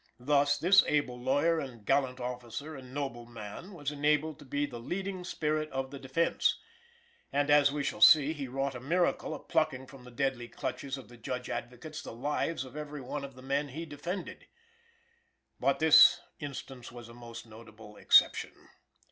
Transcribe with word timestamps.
Thus, 0.17 0.57
this 0.57 0.83
able 0.87 1.21
lawyer 1.21 1.59
and 1.59 1.85
gallant 1.85 2.19
officer 2.19 2.75
and 2.75 2.91
noble 2.91 3.27
man 3.27 3.71
was 3.75 3.91
enabled 3.91 4.39
to 4.39 4.45
be 4.45 4.65
"the 4.65 4.79
leading 4.79 5.23
spirit 5.23 5.69
of 5.69 5.91
the 5.91 5.99
defense;" 5.99 6.57
and, 7.31 7.51
as 7.51 7.71
we 7.71 7.83
shall 7.83 8.01
see, 8.01 8.33
he 8.33 8.47
wrought 8.47 8.73
the 8.73 8.79
miracle 8.79 9.35
of 9.35 9.47
plucking 9.47 9.85
from 9.85 10.03
the 10.03 10.09
deadly 10.09 10.47
clutches 10.47 10.97
of 10.97 11.07
the 11.07 11.17
Judge 11.17 11.51
Advocates 11.51 12.01
the 12.01 12.13
lives 12.13 12.65
of 12.65 12.75
every 12.75 12.99
one 13.01 13.23
of 13.23 13.35
the 13.35 13.43
men 13.43 13.67
he 13.67 13.85
defended. 13.85 14.47
But 15.59 15.77
this 15.77 16.19
instance 16.39 16.91
was 16.91 17.07
a 17.07 17.13
most 17.13 17.45
notable 17.45 17.95
exception. 17.95 18.69